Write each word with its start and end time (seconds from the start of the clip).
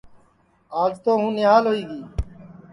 آج 0.81 0.93
تو 1.03 1.11
ہوں 1.19 1.31
نھیال 1.37 1.63
ہوئی 1.69 1.83
گی 1.89 2.01